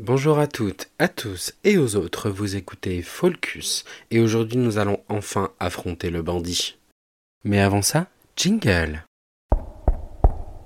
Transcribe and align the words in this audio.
Bonjour 0.00 0.40
à 0.40 0.48
toutes, 0.48 0.90
à 0.98 1.06
tous 1.06 1.54
et 1.62 1.78
aux 1.78 1.94
autres, 1.94 2.28
vous 2.28 2.56
écoutez 2.56 3.00
Folcus 3.00 3.84
et 4.10 4.18
aujourd'hui 4.18 4.56
nous 4.56 4.78
allons 4.78 4.98
enfin 5.08 5.52
affronter 5.60 6.10
le 6.10 6.20
bandit. 6.20 6.76
Mais 7.44 7.60
avant 7.60 7.80
ça, 7.80 8.08
jingle. 8.36 9.04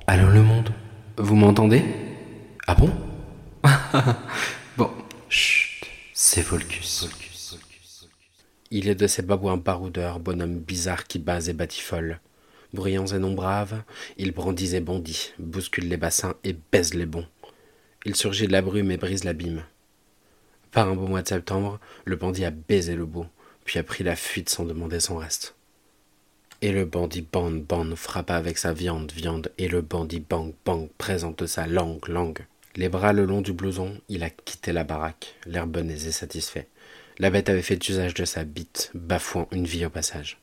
Allô 0.07 0.31
le 0.31 0.43
monde, 0.43 0.73
vous 1.19 1.37
m'entendez? 1.37 1.85
Ah 2.67 2.75
bon? 2.75 2.91
Bon, 4.79 4.91
chut, 5.29 5.85
c'est 6.15 6.43
Folcus. 6.43 7.07
Il 8.71 8.89
est 8.89 8.95
de 8.95 9.07
ces 9.07 9.21
babouins 9.21 9.59
baroudeurs, 9.59 10.21
bonhommes 10.21 10.59
bizarres 10.59 11.07
qui 11.07 11.19
basent 11.19 11.51
et 11.51 11.53
batifolent. 11.53 12.19
Bruyants 12.73 13.09
et 13.09 13.19
non 13.19 13.35
braves, 13.35 13.83
ils 14.17 14.33
brandissent 14.33 14.73
et 14.73 14.81
bondissent, 14.81 15.35
bousculent 15.39 15.89
les 15.89 15.99
bassins 15.99 16.35
et 16.45 16.57
baisent 16.73 16.95
les 16.95 17.05
bons. 17.05 17.27
Il 18.05 18.15
surgit 18.15 18.47
de 18.47 18.53
la 18.53 18.63
brume 18.63 18.91
et 18.93 18.97
brise 18.97 19.25
l'abîme. 19.25 19.65
Par 20.71 20.89
un 20.89 20.95
beau 20.95 21.07
mois 21.07 21.23
de 21.23 21.29
septembre, 21.29 21.81
le 22.05 22.17
bandit 22.17 22.45
a 22.45 22.51
baisé 22.51 22.95
le 22.95 23.07
beau, 23.07 23.27
puis 23.65 23.79
a 23.79 23.83
pris 23.83 24.05
la 24.05 24.15
fuite 24.17 24.49
sans 24.51 24.65
demander 24.65 25.01
son 25.01 25.17
reste. 25.17 25.57
Et 26.63 26.73
le 26.73 26.85
bandit 26.85 27.27
bande 27.31 27.63
bande 27.63 27.95
frappa 27.95 28.37
avec 28.37 28.59
sa 28.59 28.73
viande 28.73 29.13
viande, 29.13 29.51
et 29.59 29.69
le 29.69 29.81
bandit 29.81 30.21
bang 30.21 30.53
bang 30.65 30.89
présente 30.99 31.47
sa 31.47 31.67
langue 31.67 32.07
langue. 32.09 32.47
Les 32.77 32.89
bras 32.89 33.13
le 33.13 33.25
long 33.25 33.41
du 33.41 33.53
blouson, 33.53 34.01
il 34.09 34.23
a 34.23 34.31
quitté 34.31 34.73
la 34.73 34.85
baraque, 34.85 35.35
l'air 35.47 35.67
bon 35.67 35.91
et 35.91 35.99
satisfait. 35.99 36.69
La 37.19 37.31
bête 37.31 37.49
avait 37.49 37.63
fait 37.63 37.89
usage 37.89 38.15
de 38.15 38.25
sa 38.25 38.45
bite, 38.45 38.93
bafouant 38.95 39.49
une 39.51 39.67
vie 39.67 39.85
au 39.85 39.91
passage. 39.91 40.39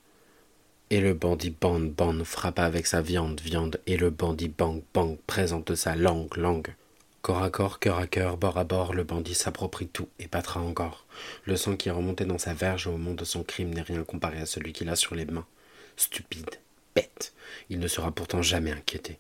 Et 0.90 0.99
le 0.99 1.13
bandit 1.13 1.55
bande 1.59 1.91
bande 1.91 2.23
frappa 2.26 2.63
avec 2.65 2.85
sa 2.85 3.01
viande 3.01 3.40
viande, 3.40 3.79
et 3.87 3.95
le 3.95 4.09
bandit 4.09 4.49
bang 4.49 4.81
bang 4.93 5.17
présente 5.26 5.73
sa 5.76 5.95
langue 5.95 6.35
langue. 6.35 6.73
Corps 7.25 7.41
à 7.41 7.49
corps, 7.49 7.79
cœur 7.79 7.97
à 7.97 8.05
cœur, 8.05 8.38
bord 8.38 8.55
à 8.59 8.65
bord, 8.65 8.93
le 8.93 9.03
bandit 9.03 9.34
s'approprie 9.34 9.88
tout 9.88 10.09
et 10.20 10.27
battra 10.27 10.61
encore. 10.61 11.07
Le 11.45 11.57
sang 11.57 11.75
qui 11.75 11.89
remontait 11.89 12.25
dans 12.25 12.38
sa 12.38 12.53
verge 12.53 12.85
au 12.85 12.91
moment 12.91 13.15
de 13.15 13.26
son 13.26 13.43
crime 13.43 13.73
n'est 13.73 13.81
rien 13.81 14.04
comparé 14.04 14.37
à 14.37 14.45
celui 14.45 14.73
qu'il 14.73 14.90
a 14.90 14.95
sur 14.95 15.15
les 15.15 15.26
mains. 15.26 15.48
Stupide, 15.98 16.59
bête, 16.93 17.34
il 17.71 17.79
ne 17.79 17.87
sera 17.87 18.12
pourtant 18.12 18.43
jamais 18.43 18.71
inquiété. 18.71 19.18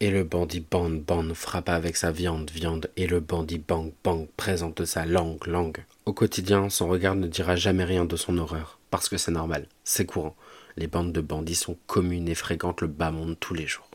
Et 0.00 0.10
le 0.10 0.24
bandit 0.24 0.60
bande 0.60 1.02
bande 1.02 1.34
frappa 1.34 1.74
avec 1.74 1.94
sa 1.94 2.10
viande 2.10 2.50
viande, 2.50 2.90
et 2.96 3.06
le 3.06 3.20
bandit 3.20 3.58
bang 3.58 3.92
bang 4.02 4.26
présente 4.38 4.86
sa 4.86 5.04
langue 5.04 5.46
langue. 5.46 5.84
Au 6.06 6.14
quotidien, 6.14 6.70
son 6.70 6.88
regard 6.88 7.16
ne 7.16 7.26
dira 7.26 7.54
jamais 7.54 7.84
rien 7.84 8.06
de 8.06 8.16
son 8.16 8.38
horreur, 8.38 8.78
parce 8.88 9.10
que 9.10 9.18
c'est 9.18 9.30
normal, 9.30 9.66
c'est 9.84 10.06
courant. 10.06 10.36
Les 10.78 10.86
bandes 10.86 11.12
de 11.12 11.20
bandits 11.20 11.54
sont 11.54 11.76
communes 11.86 12.30
et 12.30 12.34
fréquentent 12.34 12.80
le 12.80 12.86
bas 12.86 13.10
monde 13.10 13.36
tous 13.38 13.52
les 13.52 13.66
jours. 13.66 13.90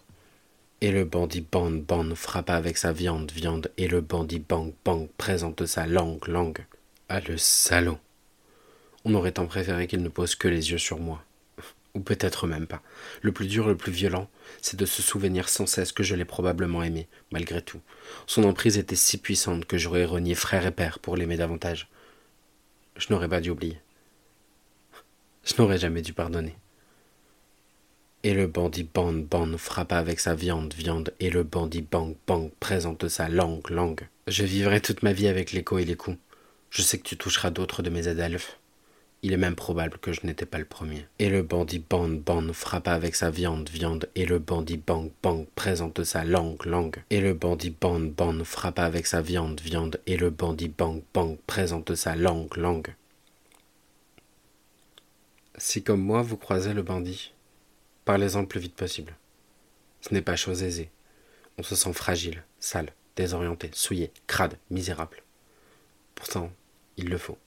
Et 0.79 0.91
le 0.91 1.05
bandit 1.05 1.41
bande 1.41 1.81
bande 1.81 2.13
frappa 2.13 2.53
avec 2.53 2.77
sa 2.77 2.91
viande 2.91 3.31
viande, 3.31 3.71
et 3.77 3.87
le 3.87 3.99
bandit 3.99 4.37
bang 4.37 4.73
bang 4.85 5.07
présente 5.17 5.65
sa 5.65 5.87
langue 5.87 6.27
langue. 6.27 6.65
Ah 7.09 7.19
le 7.19 7.35
salaud. 7.37 7.97
On 9.03 9.15
aurait 9.15 9.31
tant 9.31 9.47
préféré 9.47 9.87
qu'il 9.87 10.03
ne 10.03 10.09
pose 10.09 10.35
que 10.35 10.47
les 10.47 10.69
yeux 10.69 10.77
sur 10.77 10.99
moi. 10.99 11.23
Ou 11.95 11.99
peut-être 12.01 12.45
même 12.45 12.67
pas. 12.67 12.83
Le 13.23 13.31
plus 13.31 13.47
dur, 13.47 13.67
le 13.67 13.75
plus 13.75 13.91
violent, 13.91 14.29
c'est 14.61 14.77
de 14.77 14.85
se 14.85 15.01
souvenir 15.01 15.49
sans 15.49 15.65
cesse 15.65 15.91
que 15.91 16.03
je 16.03 16.13
l'ai 16.13 16.25
probablement 16.25 16.83
aimé, 16.83 17.07
malgré 17.31 17.63
tout. 17.63 17.81
Son 18.27 18.43
emprise 18.43 18.77
était 18.77 18.95
si 18.95 19.17
puissante 19.17 19.65
que 19.65 19.79
j'aurais 19.79 20.05
renié 20.05 20.35
frère 20.35 20.67
et 20.67 20.71
père 20.71 20.99
pour 20.99 21.17
l'aimer 21.17 21.37
davantage. 21.37 21.89
Je 22.97 23.07
n'aurais 23.09 23.29
pas 23.29 23.41
dû 23.41 23.49
oublier. 23.49 23.79
Je 25.43 25.53
n'aurais 25.57 25.79
jamais 25.79 26.03
dû 26.03 26.13
pardonner. 26.13 26.55
Et 28.27 28.33
le 28.33 28.45
bandit 28.45 28.83
bande 28.83 29.23
bande 29.23 29.55
frappa 29.55 29.97
avec 29.97 30.19
sa 30.19 30.35
viande 30.35 30.73
viande, 30.73 31.13
et 31.21 31.29
le 31.29 31.43
bandit 31.43 31.81
bang 31.81 32.13
bang 32.27 32.51
présente 32.59 33.07
sa 33.07 33.29
langue 33.29 33.69
langue. 33.69 34.05
Je 34.27 34.43
vivrai 34.43 34.81
toute 34.81 35.01
ma 35.01 35.13
vie 35.13 35.29
avec 35.29 35.53
l'écho 35.53 35.77
et 35.77 35.85
les 35.85 35.95
coups. 35.95 36.17
Je 36.69 36.81
sais 36.81 36.97
que 36.97 37.07
tu 37.07 37.15
toucheras 37.15 37.51
d'autres 37.51 37.83
de 37.83 37.89
mes 37.89 38.09
adelphes. 38.09 38.59
Il 39.23 39.31
est 39.31 39.37
même 39.37 39.55
probable 39.55 39.97
que 39.99 40.11
je 40.11 40.25
n'étais 40.25 40.45
pas 40.45 40.57
le 40.57 40.65
premier. 40.65 41.05
Et 41.19 41.29
le 41.29 41.41
bandit 41.41 41.79
bande 41.79 42.19
bande 42.19 42.51
frappa 42.51 42.91
avec 42.91 43.15
sa 43.15 43.29
viande 43.29 43.69
viande, 43.69 44.09
et 44.15 44.25
le 44.25 44.39
bandit 44.39 44.75
bang 44.85 45.09
bang 45.23 45.45
présente 45.55 46.03
sa 46.03 46.25
langue 46.25 46.65
langue. 46.65 46.97
Et 47.09 47.21
le 47.21 47.33
bandit 47.33 47.73
bande 47.79 48.11
bande 48.11 48.43
frappa 48.43 48.83
avec 48.83 49.07
sa 49.07 49.21
viande 49.21 49.61
viande, 49.61 50.01
et 50.05 50.17
le 50.17 50.31
bandit 50.31 50.67
bang 50.67 51.01
bang 51.13 51.37
présente 51.47 51.95
sa 51.95 52.17
langue 52.17 52.57
langue. 52.57 52.93
Si 55.57 55.81
comme 55.81 56.01
moi 56.01 56.23
vous 56.23 56.35
croisez 56.35 56.73
le 56.73 56.81
bandit, 56.81 57.31
Parlez-en 58.07 58.39
le 58.39 58.47
plus 58.47 58.61
vite 58.61 58.73
possible. 58.73 59.17
Ce 59.99 60.13
n'est 60.13 60.21
pas 60.21 60.37
chose 60.37 60.63
aisée. 60.63 60.89
On 61.57 61.63
se 61.63 61.75
sent 61.75 61.91
fragile, 61.91 62.41
sale, 62.57 62.93
désorienté, 63.17 63.69
souillé, 63.73 64.13
crade, 64.27 64.57
misérable. 64.69 65.21
Pourtant, 66.15 66.49
il 66.95 67.09
le 67.09 67.17
faut. 67.17 67.37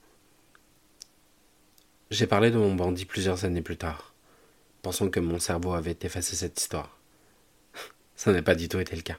J'ai 2.11 2.27
parlé 2.27 2.51
de 2.51 2.59
mon 2.59 2.75
bandit 2.75 3.07
plusieurs 3.07 3.47
années 3.47 3.63
plus 3.63 3.79
tard, 3.79 4.13
pensant 4.83 5.09
que 5.09 5.19
mon 5.19 5.39
cerveau 5.39 5.73
avait 5.73 5.97
effacé 6.03 6.37
cette 6.37 6.61
histoire. 6.61 6.99
Ça 8.15 8.31
n'a 8.31 8.43
pas 8.43 8.55
du 8.55 8.69
tout 8.69 8.81
été 8.81 8.95
le 8.95 9.01
cas. 9.01 9.17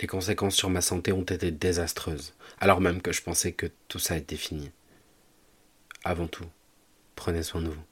Les 0.00 0.08
conséquences 0.08 0.56
sur 0.56 0.68
ma 0.68 0.80
santé 0.80 1.12
ont 1.12 1.22
été 1.22 1.52
désastreuses, 1.52 2.34
alors 2.58 2.80
même 2.80 3.02
que 3.02 3.12
je 3.12 3.22
pensais 3.22 3.52
que 3.52 3.70
tout 3.86 4.00
ça 4.00 4.16
était 4.16 4.34
fini. 4.34 4.72
Avant 6.02 6.26
tout, 6.26 6.50
prenez 7.14 7.44
soin 7.44 7.62
de 7.62 7.68
vous. 7.68 7.84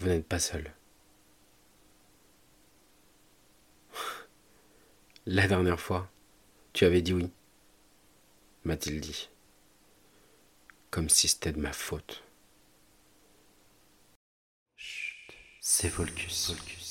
Vous 0.00 0.08
n'êtes 0.08 0.26
pas 0.26 0.38
seul. 0.38 0.70
La 5.28 5.48
dernière 5.48 5.80
fois, 5.80 6.08
tu 6.72 6.84
avais 6.84 7.02
dit 7.02 7.12
oui, 7.12 7.28
m'a-t-il 8.62 9.00
dit, 9.00 9.28
comme 10.92 11.08
si 11.08 11.26
c'était 11.26 11.50
de 11.50 11.58
ma 11.58 11.72
faute. 11.72 12.22
Chut, 14.76 15.34
c'est 15.60 15.88
Volcus. 15.88 16.50
Volcus. 16.50 16.85